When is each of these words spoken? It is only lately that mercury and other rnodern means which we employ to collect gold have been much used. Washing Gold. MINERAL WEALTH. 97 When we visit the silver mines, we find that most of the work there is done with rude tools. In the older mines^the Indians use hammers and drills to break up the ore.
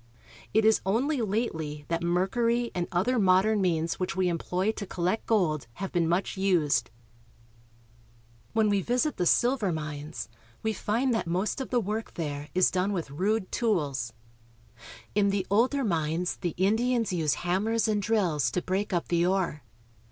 It 0.51 0.65
is 0.65 0.81
only 0.83 1.21
lately 1.21 1.85
that 1.89 2.01
mercury 2.01 2.71
and 2.73 2.87
other 2.91 3.19
rnodern 3.19 3.59
means 3.59 3.99
which 3.99 4.15
we 4.15 4.29
employ 4.29 4.71
to 4.71 4.87
collect 4.87 5.27
gold 5.27 5.67
have 5.73 5.91
been 5.91 6.09
much 6.09 6.37
used. 6.37 6.89
Washing 8.55 8.71
Gold. 8.71 8.71
MINERAL 8.71 8.71
WEALTH. 8.71 8.89
97 9.13 9.15
When 9.15 9.15
we 9.15 9.15
visit 9.15 9.17
the 9.17 9.31
silver 9.31 9.71
mines, 9.71 10.27
we 10.63 10.73
find 10.73 11.13
that 11.13 11.27
most 11.27 11.61
of 11.61 11.69
the 11.69 11.79
work 11.79 12.15
there 12.15 12.49
is 12.55 12.71
done 12.71 12.93
with 12.93 13.11
rude 13.11 13.51
tools. 13.51 14.11
In 15.13 15.29
the 15.29 15.45
older 15.51 15.83
mines^the 15.83 16.55
Indians 16.57 17.13
use 17.13 17.35
hammers 17.45 17.87
and 17.87 18.01
drills 18.01 18.49
to 18.49 18.61
break 18.63 18.91
up 18.91 19.07
the 19.09 19.23
ore. 19.27 19.61